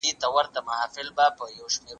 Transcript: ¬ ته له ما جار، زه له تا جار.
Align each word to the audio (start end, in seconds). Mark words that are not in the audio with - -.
¬ 0.01 0.19
ته 0.21 0.27
له 0.55 0.61
ما 0.67 0.75
جار، 0.79 0.87
زه 0.95 1.01
له 1.17 1.27
تا 1.37 1.45
جار. 1.55 1.73